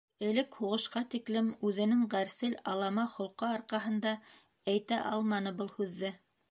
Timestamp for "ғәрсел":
2.15-2.57